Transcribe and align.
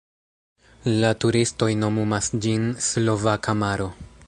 La 1.03 1.11
turistoj 1.25 1.69
nomumas 1.83 2.31
ĝin 2.47 2.67
Slovaka 2.87 3.59
maro. 3.63 3.89